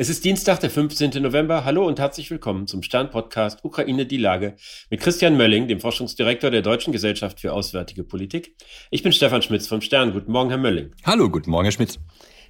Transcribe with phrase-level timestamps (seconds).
[0.00, 1.20] Es ist Dienstag, der 15.
[1.20, 1.64] November.
[1.64, 4.54] Hallo und herzlich willkommen zum Stern-Podcast Ukraine die Lage
[4.90, 8.54] mit Christian Mölling, dem Forschungsdirektor der Deutschen Gesellschaft für Auswärtige Politik.
[8.92, 10.12] Ich bin Stefan Schmitz vom Stern.
[10.12, 10.92] Guten Morgen, Herr Mölling.
[11.04, 11.98] Hallo, guten Morgen, Herr Schmitz.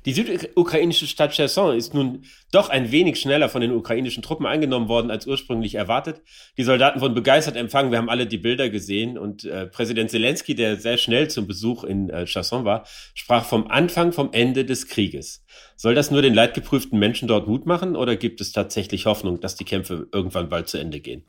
[0.04, 4.88] Die südukrainische Stadt Cherson ist nun doch ein wenig schneller von den ukrainischen Truppen eingenommen
[4.88, 6.22] worden als ursprünglich erwartet.
[6.56, 7.90] Die Soldaten wurden begeistert empfangen.
[7.90, 11.84] Wir haben alle die Bilder gesehen und äh, Präsident Zelensky, der sehr schnell zum Besuch
[11.84, 15.44] in äh, Cherson war, sprach vom Anfang, vom Ende des Krieges.
[15.76, 19.54] Soll das nur den leidgeprüften Menschen dort Mut machen oder gibt es tatsächlich Hoffnung, dass
[19.56, 21.22] die Kämpfe irgendwann bald zu Ende gehen?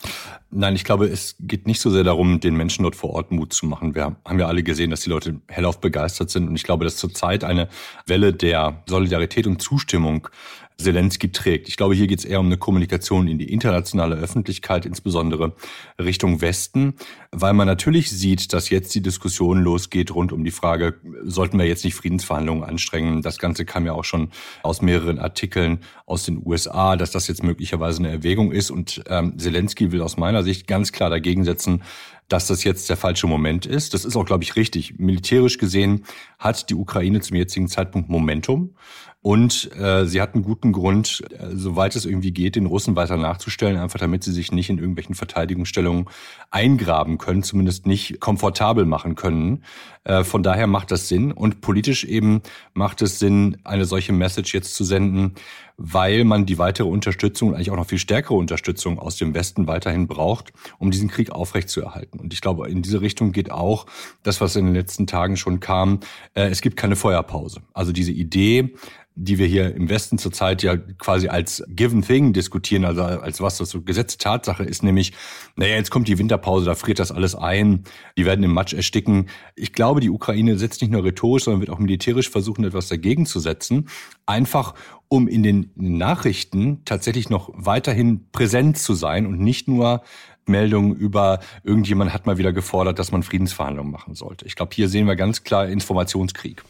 [0.50, 3.54] Nein, ich glaube, es geht nicht so sehr darum, den Menschen dort vor Ort Mut
[3.54, 3.96] zu machen.
[3.96, 6.98] Wir haben ja alle gesehen, dass die Leute hellauf begeistert sind und ich glaube, dass
[6.98, 7.70] zurzeit eine
[8.06, 10.28] Welle der Solidarität und Zustimmung
[10.80, 11.68] Zelensky trägt.
[11.68, 15.54] Ich glaube, hier geht es eher um eine Kommunikation in die internationale Öffentlichkeit, insbesondere
[16.00, 16.96] Richtung Westen,
[17.32, 21.66] weil man natürlich sieht, dass jetzt die Diskussion losgeht rund um die Frage, sollten wir
[21.66, 23.22] jetzt nicht Friedensverhandlungen anstrengen?
[23.22, 24.30] Das Ganze kam ja auch schon
[24.64, 28.72] aus mehreren Artikeln aus den USA, dass das jetzt möglicherweise eine Erwägung ist.
[28.72, 31.84] Und ähm, Zelensky will aus meiner Sicht ganz klar dagegen setzen,
[32.30, 33.94] dass das jetzt der falsche Moment ist.
[33.94, 34.98] Das ist auch, glaube ich, richtig.
[34.98, 36.06] Militärisch gesehen
[36.38, 38.76] hat die Ukraine zum jetzigen Zeitpunkt Momentum.
[39.22, 43.76] Und äh, sie hatten guten Grund, äh, soweit es irgendwie geht, den Russen weiter nachzustellen,
[43.76, 46.06] einfach damit sie sich nicht in irgendwelchen Verteidigungsstellungen
[46.52, 49.66] eingraben können, zumindest nicht komfortabel machen können.
[50.06, 51.34] Äh, von daher macht das Sinn.
[51.34, 52.42] Und politisch eben
[52.74, 55.34] macht es Sinn, eine solche Message jetzt zu senden,
[55.80, 60.08] weil man die weitere Unterstützung, eigentlich auch noch viel stärkere Unterstützung aus dem Westen weiterhin
[60.08, 62.20] braucht, um diesen Krieg aufrechtzuerhalten.
[62.20, 63.86] Und ich glaube, in diese Richtung geht auch
[64.22, 66.02] das, was in den letzten Tagen schon kam.
[66.34, 67.62] Äh, es gibt keine Feuerpause.
[67.74, 68.74] Also diese Idee,
[69.22, 73.58] die wir hier im Westen zurzeit ja quasi als given thing diskutieren, also als was
[73.58, 75.12] das so gesetzte Tatsache ist, nämlich,
[75.58, 77.84] naja, jetzt kommt die Winterpause, da friert das alles ein,
[78.18, 79.28] die werden im Matsch ersticken.
[79.56, 83.26] Ich glaube, die Ukraine setzt nicht nur rhetorisch, sondern wird auch militärisch versuchen, etwas dagegen
[83.26, 83.90] zu setzen,
[84.26, 84.74] einfach
[85.10, 90.02] um in den Nachrichten tatsächlich noch weiterhin präsent zu sein und nicht nur
[90.46, 94.46] Meldungen über irgendjemand hat mal wieder gefordert, dass man Friedensverhandlungen machen sollte.
[94.46, 96.64] Ich glaube, hier sehen wir ganz klar Informationskrieg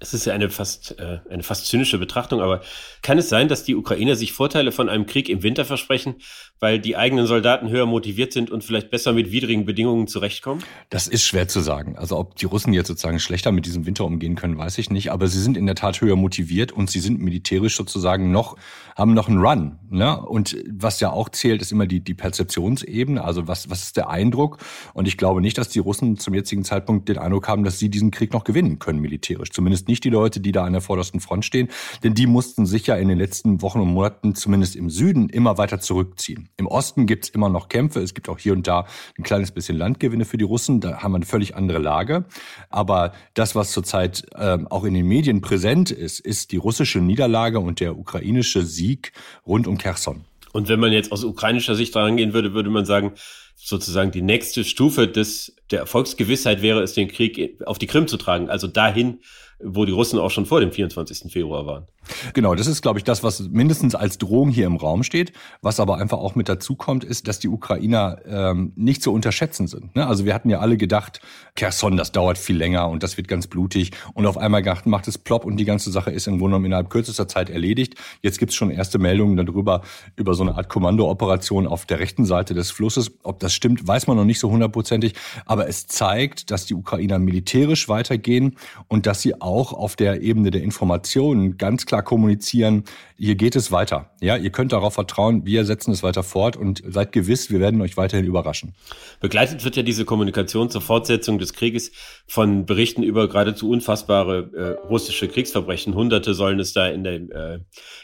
[0.00, 2.60] es ist ja eine fast, äh, eine fast zynische Betrachtung, aber
[3.02, 6.16] kann es sein, dass die Ukrainer sich Vorteile von einem Krieg im Winter versprechen,
[6.60, 10.62] weil die eigenen Soldaten höher motiviert sind und vielleicht besser mit widrigen Bedingungen zurechtkommen?
[10.90, 11.96] Das ist schwer zu sagen.
[11.96, 15.10] Also ob die Russen jetzt sozusagen schlechter mit diesem Winter umgehen können, weiß ich nicht.
[15.10, 18.56] Aber sie sind in der Tat höher motiviert und sie sind militärisch sozusagen noch,
[18.96, 19.78] haben noch einen Run.
[19.90, 20.20] Ne?
[20.20, 23.22] Und was ja auch zählt, ist immer die, die Perzeptionsebene.
[23.22, 24.58] Also was, was ist der Eindruck?
[24.94, 27.88] Und ich glaube nicht, dass die Russen zum jetzigen Zeitpunkt den Eindruck haben, dass sie
[27.88, 29.50] diesen Krieg noch gewinnen können militärisch.
[29.50, 31.68] Zumindest nicht die Leute, die da an der vordersten Front stehen,
[32.02, 35.58] denn die mussten sich ja in den letzten Wochen und Monaten zumindest im Süden immer
[35.58, 36.48] weiter zurückziehen.
[36.56, 38.86] Im Osten gibt es immer noch Kämpfe, es gibt auch hier und da
[39.18, 42.24] ein kleines bisschen Landgewinne für die Russen, da haben wir eine völlig andere Lage.
[42.70, 47.60] Aber das, was zurzeit äh, auch in den Medien präsent ist, ist die russische Niederlage
[47.60, 49.12] und der ukrainische Sieg
[49.46, 50.24] rund um Kherson.
[50.52, 53.12] Und wenn man jetzt aus ukrainischer Sicht rangehen würde, würde man sagen,
[53.58, 58.16] sozusagen die nächste Stufe des, der Erfolgsgewissheit wäre es, den Krieg auf die Krim zu
[58.16, 59.18] tragen, also dahin,
[59.60, 61.32] wo die Russen auch schon vor dem 24.
[61.32, 61.86] Februar waren.
[62.32, 65.32] Genau, das ist, glaube ich, das, was mindestens als Drohung hier im Raum steht.
[65.62, 69.66] Was aber einfach auch mit dazu kommt, ist, dass die Ukrainer ähm, nicht zu unterschätzen
[69.66, 69.94] sind.
[69.96, 70.06] Ne?
[70.06, 71.20] Also wir hatten ja alle gedacht,
[71.56, 73.90] Kherson, das dauert viel länger und das wird ganz blutig.
[74.14, 76.88] Und auf einmal macht es plopp und die ganze Sache ist im Grunde genommen innerhalb
[76.88, 77.94] kürzester Zeit erledigt.
[78.22, 79.82] Jetzt gibt es schon erste Meldungen darüber,
[80.16, 83.10] über so eine Art Kommandooperation auf der rechten Seite des Flusses.
[83.22, 85.14] Ob das stimmt, weiß man noch nicht so hundertprozentig.
[85.46, 88.56] Aber es zeigt, dass die Ukrainer militärisch weitergehen
[88.88, 92.84] und dass sie auch auf der Ebene der Informationen ganz klar kommunizieren,
[93.16, 94.10] hier geht es weiter.
[94.20, 97.80] Ja, ihr könnt darauf vertrauen, wir setzen es weiter fort und seid gewiss, wir werden
[97.80, 98.74] euch weiterhin überraschen.
[99.20, 101.90] Begleitet wird ja diese Kommunikation zur Fortsetzung des Krieges
[102.28, 105.94] von Berichten über geradezu unfassbare äh, russische Kriegsverbrechen.
[105.94, 107.58] Hunderte sollen es da in der, äh,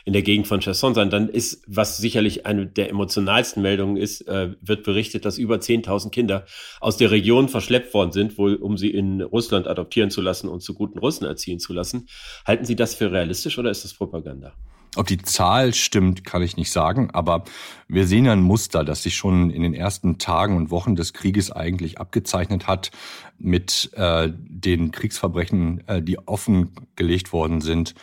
[0.05, 1.11] in der Gegend von Cherson sein.
[1.11, 6.11] Dann ist, was sicherlich eine der emotionalsten Meldungen ist, äh, wird berichtet, dass über 10.000
[6.11, 6.47] Kinder
[6.81, 10.63] aus der Region verschleppt worden sind, wohl um sie in Russland adoptieren zu lassen und
[10.63, 12.09] zu guten Russen erziehen zu lassen.
[12.47, 14.53] Halten Sie das für realistisch oder ist das Propaganda?
[14.97, 17.45] Ob die Zahl stimmt, kann ich nicht sagen, aber
[17.89, 21.51] wir sehen ein Muster, das sich schon in den ersten Tagen und Wochen des Krieges
[21.51, 22.93] eigentlich abgezeichnet hat
[23.39, 27.95] mit äh, den Kriegsverbrechen, äh, die offengelegt worden sind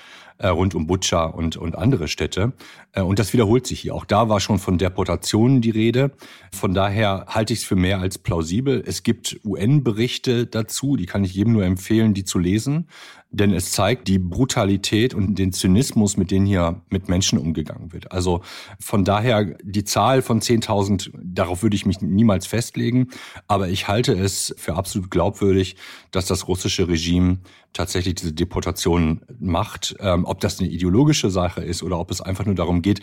[0.50, 2.54] rund um Butscha und, und andere Städte.
[2.94, 3.96] Äh, und das wiederholt sich hier.
[3.96, 6.12] Auch da war schon von Deportationen die Rede.
[6.52, 8.84] Von daher halte ich es für mehr als plausibel.
[8.86, 12.88] Es gibt UN-Berichte dazu, die kann ich jedem nur empfehlen, die zu lesen.
[13.32, 18.12] Denn es zeigt die Brutalität und den Zynismus, mit denen hier mit Menschen umgegangen wird.
[18.12, 18.42] Also
[18.80, 23.10] von daher die Zahl von 10.000, darauf würde ich mich niemals festlegen.
[23.48, 25.76] Aber ich halte es für absolut glaubwürdig
[26.12, 27.40] dass das russische Regime
[27.74, 29.96] tatsächlich diese Deportation macht.
[30.00, 33.02] Ähm, ob das eine ideologische Sache ist oder ob es einfach nur darum geht,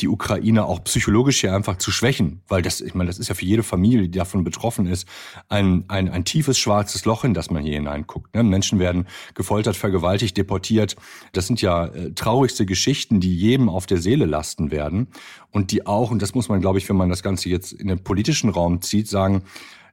[0.00, 2.42] die Ukraine auch psychologisch hier einfach zu schwächen.
[2.48, 5.06] Weil das, ich meine, das ist ja für jede Familie, die davon betroffen ist,
[5.48, 8.34] ein, ein, ein tiefes schwarzes Loch, in das man hier hineinguckt.
[8.34, 8.42] Ne?
[8.42, 9.06] Menschen werden
[9.68, 10.96] gefoltert, vergewaltigt, deportiert.
[11.32, 15.08] Das sind ja äh, traurigste Geschichten, die jedem auf der Seele lasten werden.
[15.50, 17.88] Und die auch, und das muss man, glaube ich, wenn man das Ganze jetzt in
[17.88, 19.42] den politischen Raum zieht, sagen,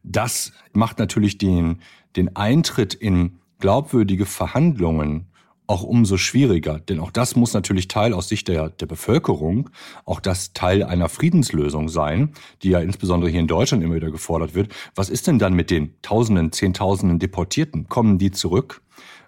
[0.04, 1.80] das macht natürlich den,
[2.16, 5.27] den Eintritt in glaubwürdige Verhandlungen
[5.68, 6.80] auch umso schwieriger.
[6.80, 9.72] Denn auch das muss natürlich Teil aus Sicht der, der Bevölkerung,
[10.06, 14.54] auch das Teil einer Friedenslösung sein, die ja insbesondere hier in Deutschland immer wieder gefordert
[14.54, 14.69] wird.
[14.94, 17.88] Was ist denn dann mit den Tausenden, Zehntausenden Deportierten?
[17.89, 18.81] Kommen die zurück?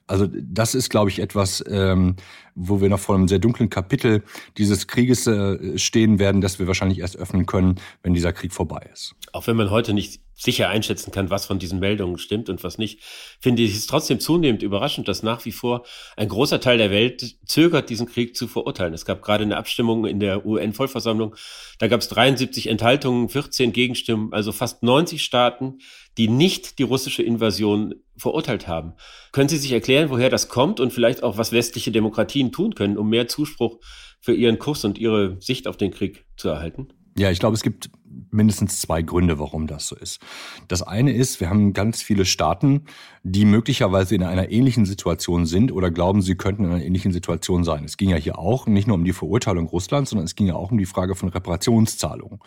[0.07, 2.15] Also das ist, glaube ich, etwas, ähm,
[2.56, 4.24] wo wir noch vor einem sehr dunklen Kapitel
[4.57, 8.89] dieses Krieges äh, stehen werden, das wir wahrscheinlich erst öffnen können, wenn dieser Krieg vorbei
[8.92, 9.15] ist.
[9.33, 12.77] Auch wenn man heute nicht sicher einschätzen kann, was von diesen Meldungen stimmt und was
[12.77, 13.01] nicht,
[13.39, 15.83] finde ich es trotzdem zunehmend überraschend, dass nach wie vor
[16.15, 18.94] ein großer Teil der Welt zögert, diesen Krieg zu verurteilen.
[18.94, 21.36] Es gab gerade eine Abstimmung in der UN-Vollversammlung,
[21.80, 25.80] da gab es 73 Enthaltungen, 14 Gegenstimmen, also fast 90 Staaten,
[26.18, 28.94] die nicht die russische Invasion verurteilt haben.
[29.31, 32.98] Können Sie sich erklären, woher das kommt und vielleicht auch, was westliche Demokratien tun können,
[32.98, 33.80] um mehr Zuspruch
[34.19, 36.90] für ihren Kurs und ihre Sicht auf den Krieg zu erhalten?
[37.18, 37.90] Ja, ich glaube, es gibt
[38.31, 40.19] mindestens zwei Gründe, warum das so ist.
[40.68, 42.84] Das eine ist, wir haben ganz viele Staaten,
[43.24, 47.64] die möglicherweise in einer ähnlichen Situation sind oder glauben, sie könnten in einer ähnlichen Situation
[47.64, 47.84] sein.
[47.84, 50.56] Es ging ja hier auch nicht nur um die Verurteilung Russlands, sondern es ging ja
[50.56, 52.40] auch um die Frage von Reparationszahlungen.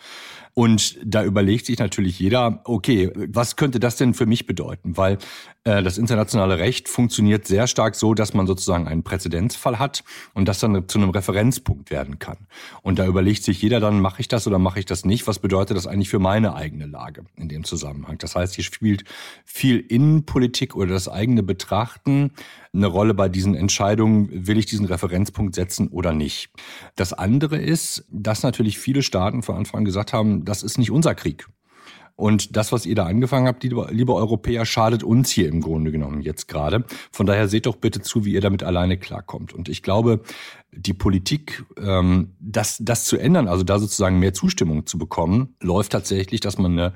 [0.53, 4.97] Und da überlegt sich natürlich jeder, okay, was könnte das denn für mich bedeuten?
[4.97, 5.17] Weil
[5.63, 10.03] äh, das internationale Recht funktioniert sehr stark so, dass man sozusagen einen Präzedenzfall hat
[10.33, 12.47] und das dann zu einem Referenzpunkt werden kann.
[12.81, 15.25] Und da überlegt sich jeder dann, mache ich das oder mache ich das nicht?
[15.27, 18.17] Was bedeutet das eigentlich für meine eigene Lage in dem Zusammenhang?
[18.17, 19.03] Das heißt, hier spielt
[19.45, 22.31] viel Innenpolitik oder das eigene Betrachten
[22.73, 26.49] eine Rolle bei diesen Entscheidungen, will ich diesen Referenzpunkt setzen oder nicht.
[26.95, 30.91] Das andere ist, dass natürlich viele Staaten von Anfang an gesagt haben, das ist nicht
[30.91, 31.47] unser Krieg.
[32.21, 35.91] Und das, was ihr da angefangen habt, liebe, liebe Europäer, schadet uns hier im Grunde
[35.91, 36.85] genommen jetzt gerade.
[37.11, 39.53] Von daher seht doch bitte zu, wie ihr damit alleine klarkommt.
[39.53, 40.21] Und ich glaube,
[40.71, 45.93] die Politik, ähm, das, das zu ändern, also da sozusagen mehr Zustimmung zu bekommen, läuft
[45.93, 46.93] tatsächlich, dass man eine,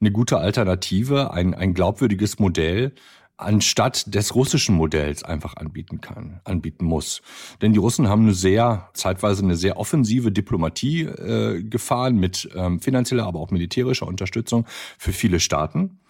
[0.00, 2.92] eine gute Alternative, ein, ein glaubwürdiges Modell
[3.38, 7.22] anstatt des russischen Modells einfach anbieten kann, anbieten muss.
[7.62, 12.80] Denn die Russen haben eine sehr, zeitweise eine sehr offensive Diplomatie äh, gefahren mit ähm,
[12.80, 14.66] finanzieller, aber auch militärischer Unterstützung
[14.98, 16.00] für viele Staaten.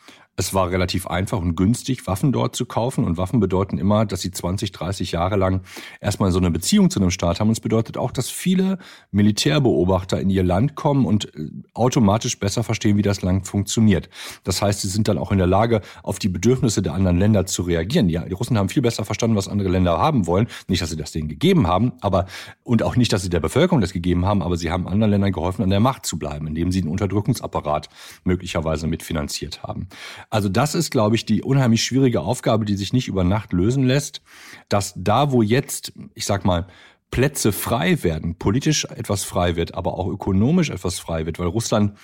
[0.40, 3.02] Es war relativ einfach und günstig, Waffen dort zu kaufen.
[3.02, 5.62] Und Waffen bedeuten immer, dass sie 20, 30 Jahre lang
[6.00, 7.48] erstmal so eine Beziehung zu einem Staat haben.
[7.48, 8.78] Und es bedeutet auch, dass viele
[9.10, 14.10] Militärbeobachter in ihr Land kommen und äh, automatisch besser verstehen, wie das Land funktioniert.
[14.44, 17.46] Das heißt, sie sind dann auch in der Lage, auf die Bedürfnisse der anderen Länder
[17.46, 18.08] zu reagieren.
[18.08, 20.46] Ja, die Russen haben viel besser verstanden, was andere Länder haben wollen.
[20.68, 22.26] Nicht, dass sie das denen gegeben haben, aber
[22.62, 25.32] und auch nicht, dass sie der Bevölkerung das gegeben haben, aber sie haben anderen Ländern
[25.32, 27.88] geholfen, an der Macht zu bleiben, indem sie den Unterdrückungsapparat
[28.22, 29.88] möglicherweise mitfinanziert haben.
[30.30, 33.84] Also das ist, glaube ich, die unheimlich schwierige Aufgabe, die sich nicht über Nacht lösen
[33.84, 34.20] lässt,
[34.68, 36.66] dass da, wo jetzt, ich sag mal,
[37.10, 41.96] Plätze frei werden, politisch etwas frei wird, aber auch ökonomisch etwas frei wird, weil Russland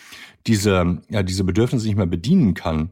[0.47, 2.91] diese, ja, diese Bedürfnisse nicht mehr bedienen kann,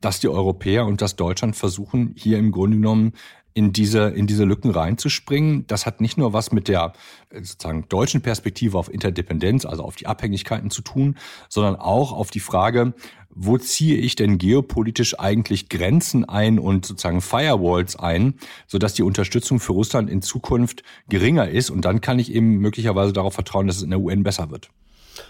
[0.00, 3.12] dass die Europäer und das Deutschland versuchen, hier im Grunde genommen
[3.54, 5.66] in diese, in diese Lücken reinzuspringen.
[5.66, 6.92] Das hat nicht nur was mit der
[7.32, 11.16] sozusagen deutschen Perspektive auf Interdependenz, also auf die Abhängigkeiten zu tun,
[11.48, 12.94] sondern auch auf die Frage,
[13.32, 18.34] wo ziehe ich denn geopolitisch eigentlich Grenzen ein und sozusagen Firewalls ein,
[18.66, 21.70] sodass die Unterstützung für Russland in Zukunft geringer ist.
[21.70, 24.70] Und dann kann ich eben möglicherweise darauf vertrauen, dass es in der UN besser wird.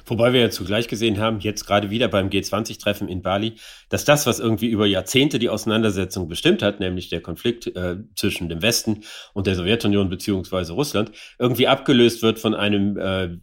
[0.06, 3.54] Wobei wir ja zugleich gesehen haben, jetzt gerade wieder beim G20-Treffen in Bali,
[3.88, 8.48] dass das, was irgendwie über Jahrzehnte die Auseinandersetzung bestimmt hat, nämlich der Konflikt äh, zwischen
[8.48, 13.38] dem Westen und der Sowjetunion beziehungsweise Russland, irgendwie abgelöst wird von einem äh,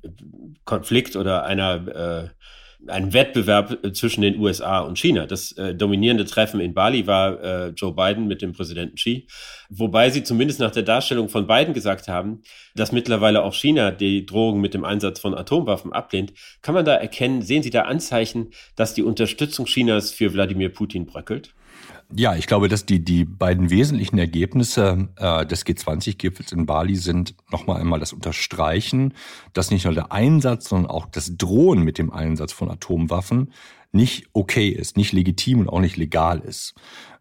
[0.66, 2.30] Konflikt oder einer äh,
[2.90, 5.26] ein Wettbewerb äh, zwischen den USA und China.
[5.26, 9.28] Das äh, dominierende Treffen in Bali war äh, Joe Biden mit dem Präsidenten Xi,
[9.70, 12.42] wobei sie zumindest nach der Darstellung von Biden gesagt haben,
[12.76, 16.34] dass mittlerweile auch China die Drohung mit dem Einsatz von Atomwaffen ablehnt.
[16.62, 21.06] Kann man da erkennen, sehen Sie da Anzeichen, dass die Unterstützung Chinas für Wladimir Putin
[21.06, 21.54] bröckelt?
[22.16, 27.36] Ja, ich glaube, dass die, die beiden wesentlichen Ergebnisse äh, des G20-Gipfels in Bali sind
[27.52, 29.14] nochmal einmal das Unterstreichen,
[29.52, 33.52] dass nicht nur der Einsatz, sondern auch das Drohen mit dem Einsatz von Atomwaffen
[33.92, 36.76] nicht okay ist, nicht legitim und auch nicht legal ist.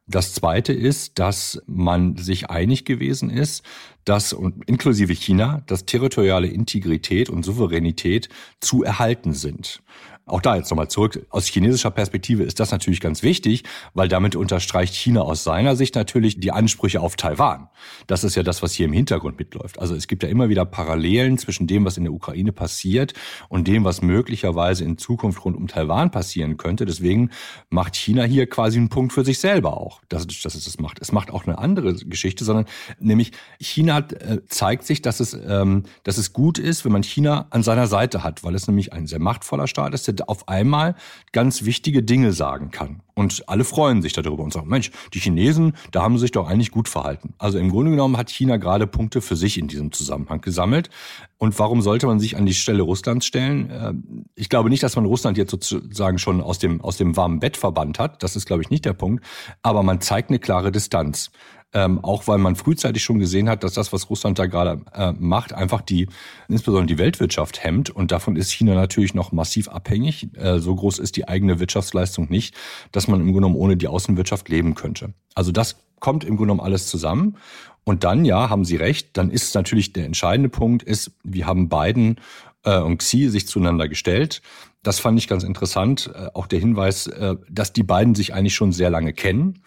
[0.09, 3.64] Das zweite ist, dass man sich einig gewesen ist,
[4.05, 8.28] dass und inklusive China, dass territoriale Integrität und Souveränität
[8.61, 9.83] zu erhalten sind.
[10.28, 11.25] Auch da jetzt nochmal zurück.
[11.30, 13.62] Aus chinesischer Perspektive ist das natürlich ganz wichtig,
[13.95, 17.68] weil damit unterstreicht China aus seiner Sicht natürlich die Ansprüche auf Taiwan.
[18.09, 19.78] Das ist ja das, was hier im Hintergrund mitläuft.
[19.78, 23.12] Also es gibt ja immer wieder Parallelen zwischen dem, was in der Ukraine passiert
[23.49, 26.87] und dem, was möglicherweise in Zukunft rund um Taiwan passieren könnte.
[26.87, 27.30] Deswegen
[27.71, 30.99] macht China hier quasi einen Punkt für sich selber auch, dass, dass es das macht.
[31.00, 32.64] Es macht auch eine andere Geschichte, sondern
[32.99, 33.30] nämlich
[33.61, 37.62] China äh, zeigt sich, dass es, ähm, dass es gut ist, wenn man China an
[37.62, 40.94] seiner Seite hat, weil es nämlich ein sehr machtvoller Staat ist, auf einmal
[41.32, 43.00] ganz wichtige Dinge sagen kann.
[43.14, 46.46] Und alle freuen sich darüber und sagen, Mensch, die Chinesen, da haben sie sich doch
[46.49, 47.32] eigentlich gut verhalten.
[47.38, 50.90] Also im Grunde genommen hat China gerade Punkte für sich in diesem Zusammenhang gesammelt.
[51.38, 53.70] Und warum sollte man sich an die Stelle Russlands stellen?
[53.70, 53.94] Äh,
[54.35, 57.56] ich glaube nicht, dass man Russland jetzt sozusagen schon aus dem, aus dem warmen Bett
[57.56, 58.23] verbannt hat.
[58.23, 59.25] Das ist, glaube ich, nicht der Punkt.
[59.62, 61.30] Aber man zeigt eine klare Distanz
[61.73, 65.12] ähm, auch weil man frühzeitig schon gesehen hat, dass das, was Russland da gerade äh,
[65.18, 66.08] macht, einfach die,
[66.49, 67.90] insbesondere die Weltwirtschaft hemmt.
[67.90, 70.28] Und davon ist China natürlich noch massiv abhängig.
[70.37, 72.54] Äh, so groß ist die eigene Wirtschaftsleistung nicht,
[72.92, 75.12] dass man im Grunde genommen ohne die Außenwirtschaft leben könnte.
[75.35, 77.37] Also das kommt im Grunde genommen alles zusammen.
[77.85, 81.68] Und dann, ja, haben Sie recht, dann ist natürlich der entscheidende Punkt ist, wir haben
[81.68, 82.16] Biden
[82.64, 84.42] äh, und Xi sich zueinander gestellt.
[84.82, 86.11] Das fand ich ganz interessant.
[86.14, 89.62] Äh, auch der Hinweis, äh, dass die beiden sich eigentlich schon sehr lange kennen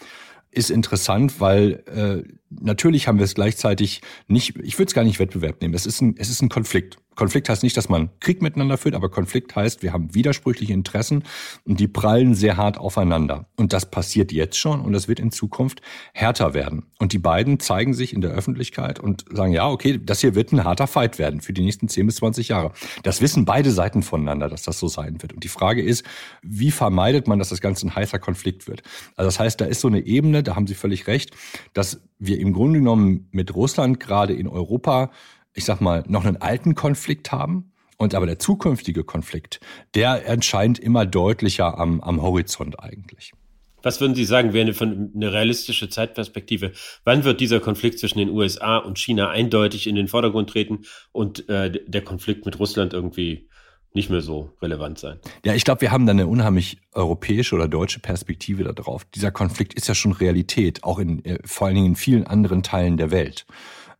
[0.51, 5.20] ist interessant, weil äh, natürlich haben wir es gleichzeitig nicht, ich würde es gar nicht
[5.20, 6.98] Wettbewerb nehmen, es ist ein, es ist ein Konflikt.
[7.20, 11.25] Konflikt heißt nicht, dass man Krieg miteinander führt, aber Konflikt heißt, wir haben widersprüchliche Interessen
[11.65, 13.50] und die prallen sehr hart aufeinander.
[13.58, 15.82] Und das passiert jetzt schon und das wird in Zukunft
[16.13, 16.86] härter werden.
[16.98, 20.53] Und die beiden zeigen sich in der Öffentlichkeit und sagen, ja, okay, das hier wird
[20.53, 22.72] ein harter Fight werden für die nächsten 10 bis 20 Jahre.
[23.03, 25.34] Das wissen beide Seiten voneinander, dass das so sein wird.
[25.34, 26.06] Und die Frage ist,
[26.41, 28.82] wie vermeidet man, dass das Ganze ein heißer Konflikt wird?
[29.18, 31.32] Also das heißt, da ist so eine Ebene, da haben Sie völlig recht,
[31.74, 35.12] dass wir im Grunde genommen mit Russland gerade in Europa
[35.54, 37.72] ich sag mal, noch einen alten Konflikt haben.
[37.98, 39.60] Und aber der zukünftige Konflikt,
[39.94, 43.34] der erscheint immer deutlicher am, am Horizont eigentlich.
[43.82, 46.72] Was würden Sie sagen, wäre eine, eine realistische Zeitperspektive?
[47.04, 51.50] Wann wird dieser Konflikt zwischen den USA und China eindeutig in den Vordergrund treten und
[51.50, 53.49] äh, der Konflikt mit Russland irgendwie
[53.93, 55.19] nicht mehr so relevant sein?
[55.43, 59.05] Ja, ich glaube, wir haben da eine unheimlich europäische oder deutsche Perspektive darauf.
[59.05, 62.63] Dieser Konflikt ist ja schon Realität, auch in äh, vor allen Dingen in vielen anderen
[62.63, 63.46] Teilen der Welt.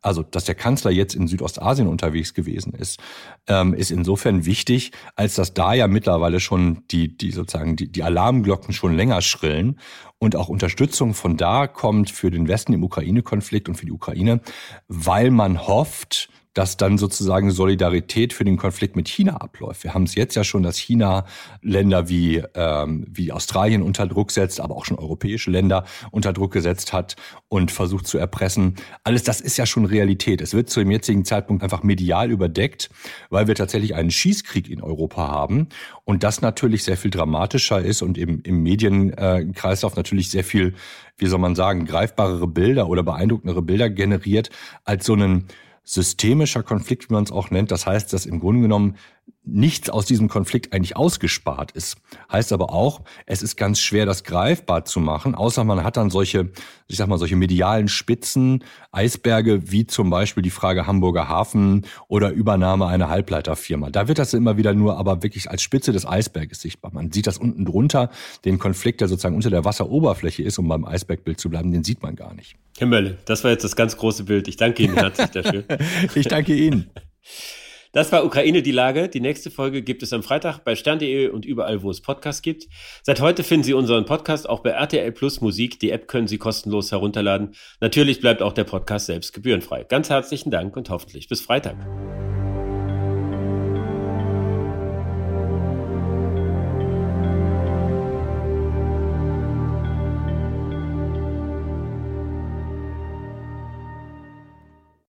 [0.02, 3.02] Also, dass der Kanzler jetzt in Südostasien unterwegs gewesen ist,
[3.48, 8.04] ähm, ist insofern wichtig, als dass da ja mittlerweile schon die, die sozusagen die, die
[8.04, 9.78] Alarmglocken schon länger schrillen
[10.18, 14.40] und auch Unterstützung von da kommt für den Westen im Ukraine-Konflikt und für die Ukraine,
[14.88, 19.84] weil man hofft, dass dann sozusagen Solidarität für den Konflikt mit China abläuft.
[19.84, 21.26] Wir haben es jetzt ja schon, dass China
[21.62, 26.52] Länder wie, ähm, wie Australien unter Druck setzt, aber auch schon europäische Länder unter Druck
[26.52, 27.16] gesetzt hat
[27.50, 28.76] und versucht zu erpressen.
[29.04, 30.42] Alles das ist ja schon Realität.
[30.42, 32.90] Es wird zu dem jetzigen Zeitpunkt einfach medial überdeckt,
[33.30, 35.68] weil wir tatsächlich einen Schießkrieg in Europa haben
[36.04, 40.74] und das natürlich sehr viel dramatischer ist und im, im Medienkreislauf natürlich sehr viel,
[41.18, 44.50] wie soll man sagen, greifbarere Bilder oder beeindruckendere Bilder generiert
[44.84, 45.48] als so einen
[45.90, 47.72] systemischer Konflikt, wie man es auch nennt.
[47.72, 48.96] Das heißt, dass im Grunde genommen
[49.44, 51.98] nichts aus diesem Konflikt eigentlich ausgespart ist.
[52.32, 56.10] Heißt aber auch, es ist ganz schwer, das greifbar zu machen, außer man hat dann
[56.10, 56.52] solche,
[56.88, 62.32] ich sag mal, solche medialen Spitzen, Eisberge, wie zum Beispiel die Frage Hamburger Hafen oder
[62.32, 63.90] Übernahme einer Halbleiterfirma.
[63.90, 66.92] Da wird das immer wieder nur aber wirklich als Spitze des Eisberges sichtbar.
[66.94, 68.10] Man sieht das unten drunter,
[68.46, 72.02] den Konflikt, der sozusagen unter der Wasseroberfläche ist, um beim Eisbergbild zu bleiben, den sieht
[72.02, 72.56] man gar nicht.
[72.78, 74.48] Herr Mölle, das war jetzt das ganz große Bild.
[74.48, 75.64] Ich danke Ihnen herzlich dafür.
[76.16, 76.90] ich danke Ihnen.
[77.92, 79.10] Das war Ukraine die Lage.
[79.10, 82.68] Die nächste Folge gibt es am Freitag bei stern.de und überall, wo es Podcasts gibt.
[83.04, 85.80] Seit heute finden Sie unseren Podcast auch bei RTL Plus Musik.
[85.80, 87.56] Die App können Sie kostenlos herunterladen.
[87.82, 89.84] Natürlich bleibt auch der Podcast selbst gebührenfrei.
[89.84, 91.78] Ganz herzlichen Dank und hoffentlich bis Freitag.